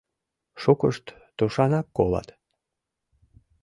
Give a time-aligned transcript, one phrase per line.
[0.61, 1.05] Шукышт
[1.37, 2.27] тушанак колат.